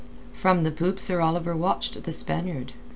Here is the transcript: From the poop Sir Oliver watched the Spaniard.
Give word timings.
From 0.33 0.63
the 0.63 0.71
poop 0.71 0.99
Sir 0.99 1.21
Oliver 1.21 1.55
watched 1.55 2.05
the 2.05 2.11
Spaniard. 2.11 2.73